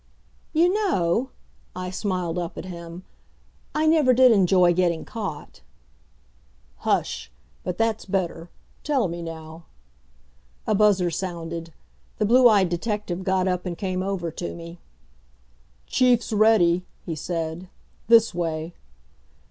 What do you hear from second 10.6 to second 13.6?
A buzzer sounded. The blue eyed detective got